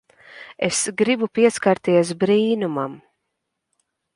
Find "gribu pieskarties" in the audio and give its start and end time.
1.01-2.15